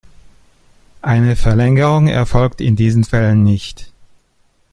[1.03, 3.93] Eine Verlängerung erfolgt in diesen Fällen nicht.